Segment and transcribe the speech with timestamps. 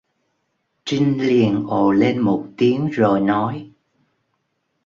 [0.85, 3.71] Trinh liên ồ lên một tiếng rồi nói